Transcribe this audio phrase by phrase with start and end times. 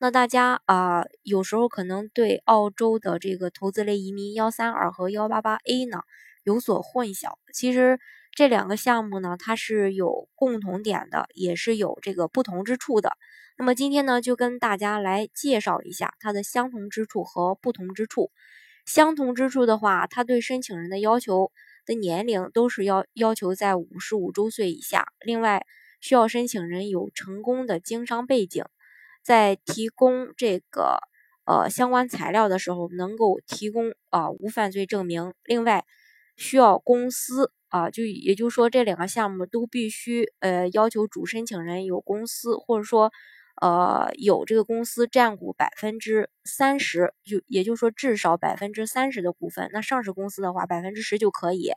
[0.00, 6.02] 那大家啊，有时候可能对澳洲的这个投资类移民幺三二和幺八八 A 呢
[6.44, 7.32] 有所混淆。
[7.52, 7.98] 其实
[8.30, 13.10] 这两个项目呢，它是有共同点的，也是有这个不同之处的。
[13.56, 18.30] 那么今天呢，就跟大家来介绍一下它的相同之处和不同之处。
[18.86, 21.50] 相同之处的话，它对申请人的要求
[21.84, 25.66] 的年龄都是要要求在五十五周岁以下，另外
[26.00, 28.64] 需要申请人有成功的经商背景。
[29.22, 30.98] 在提供这个
[31.44, 35.34] 呃相关材料的时候，能够提供啊无犯罪证明。
[35.44, 35.84] 另外，
[36.36, 43.12] 需要公司啊，就也就是说这两个项目都必须呃要求主申请人有公司，或者说
[43.60, 49.68] 呃有这个公司占股百分之三十，就也就是说至少百分之三十的股份。
[49.72, 51.72] 那上市公司的话，百分之十就可以。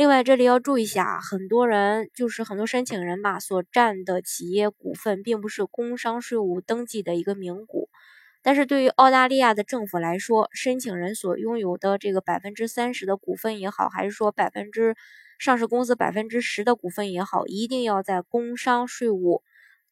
[0.00, 7.90] 另外，这里要注意一下，很多人就是很多申请人吧，所占的企业股份并不是工商税务登记的一个名股。
[8.40, 14.96] 但是对于澳大利亚的政府来说，申请人所拥有的这个百分之三十的股份也好，还是说百分之
[15.38, 19.42] 上市公司百分之十的股份也好，一定要在工商税务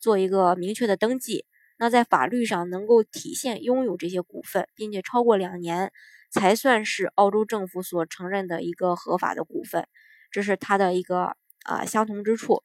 [0.00, 1.44] 做一个明确的登记。
[1.76, 5.92] 那在法律上能够体现拥有这些股份，并且超过两年。
[6.30, 9.88] 才算是澳洲政府所承认的一个合法的股份，
[10.30, 12.62] 这是它的一个啊相同之处。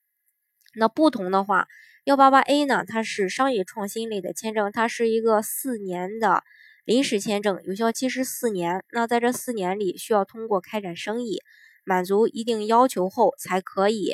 [0.75, 1.67] 那不同的话，
[2.05, 6.43] 幺八八 A 呢，它是商业创新类的签证，它是一个四年的
[6.83, 8.83] 临时签证，有效期是四年。
[8.91, 11.41] 那在这四年里，需要通过开展生意，
[11.83, 14.13] 满足一定要求后，才可以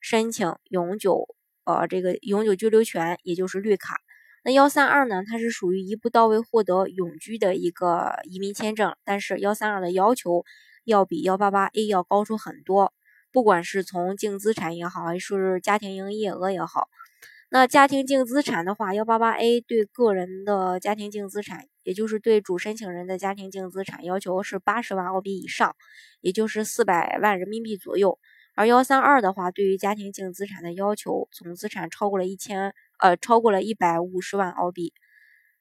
[0.00, 3.96] 申请永久呃这个永久居留权，也就是绿卡。
[4.44, 5.24] 那幺三二呢？
[5.26, 10.44] 它是属于一步到位获得永居的一个移民签证，但是幺三二的要求
[10.84, 12.92] 要比幺八八 A 要高出很多，
[13.32, 16.88] 不管是从净资产也好，还是家庭营业额也好。
[17.50, 25.76] 那家庭净资产的话，幺八八 A 对个人的家庭净资产，也就是对主申请人的家庭净资产要求是八十万澳币以上，
[26.20, 28.18] 也就是四百万人民币左右。
[28.56, 34.92] 而幺三二的话，对于家庭净资产的要求，总资产超过了一千，呃，超过了一百五十万澳币。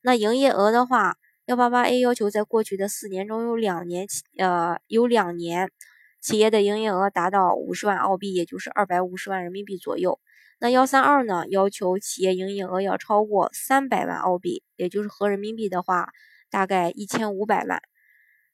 [0.01, 5.70] 那营业额的话，幺八八 A 要求在过去的四年中有两年企，呃，有两年
[6.22, 10.22] 企业的营业额达到五十万澳币，也就是二百五十万人民币左右。
[10.62, 16.14] 那幺三二呢，要求企业营业额要超过三百万澳币，也就是合人民币的话，
[16.50, 17.82] 大概一千五百万。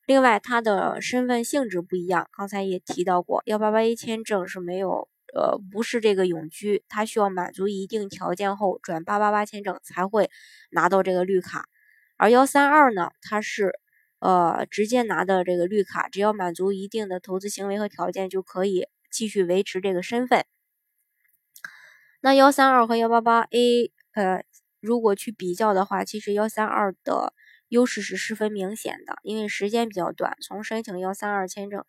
[0.08, 2.28] 另外，它的身份性质不一样。
[2.36, 10.32] 刚才也提到过，幺八八 A 签证是没有，呃，不是这个永居，它需要满足一定条件后转八八八签证才会
[10.72, 11.68] 拿到这个绿卡。
[12.19, 13.72] 而幺三二呢，它是，
[14.19, 20.46] 呃，直接拿的这个绿卡，只要满足一定的投资行为和条件就可以继续维持这个身份。
[22.22, 24.44] 那幺三二和幺八八 A，呃，
[24.80, 27.34] 如果去比较的话，其实幺三二的。
[27.69, 31.86] 优势是十分明显的，因为时间比较短，从申请幺三二签证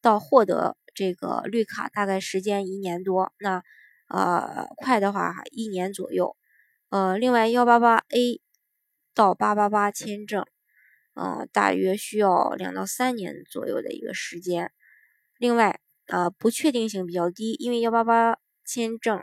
[0.00, 3.30] 到获得这个绿卡，大概时间一年多。
[3.38, 3.62] 那
[4.08, 6.34] 呃快的话一年左右。
[6.88, 8.40] 呃，另外幺八八 A
[9.18, 10.44] 到八八八签证，
[11.14, 14.70] 呃大约需要两到三年左右的一个时间。
[15.38, 19.20] 另外呃不确定性比较低，因为幺八八签证。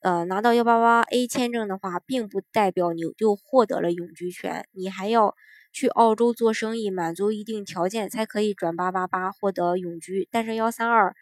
[0.00, 5.36] 呃，拿到幺八八 A 签证的话，并不代表你就获得了永居权，你还要
[5.72, 10.28] 去澳洲做生意，满足一定条件才可以转八八八获得永居。
[10.32, 11.14] 但是幺三二，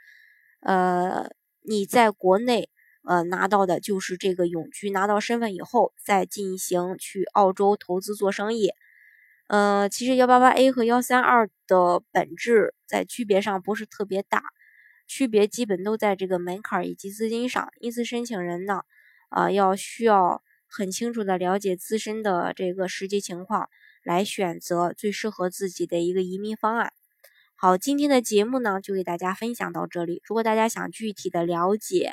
[0.60, 1.28] 呃，
[1.60, 2.70] 你在国内
[3.04, 8.70] 呃拿到的就是这个永居，拿到身份以后再进行去澳洲投资做生意。
[9.48, 14.42] 呃，其实幺八八 A 和幺三二的本质在区别上不是特别大。
[15.08, 18.82] 区别基本都在这个门槛以及资金上，因此申请人呢，
[19.28, 23.68] 啊，要需要很清楚的了解自身的这个实际情况，
[24.04, 26.92] 来选择最适合自己的一个移民方案。
[27.56, 30.22] 好，今天的节目呢，就给大家分享到这里。
[30.24, 32.12] 如果大家想具体的了解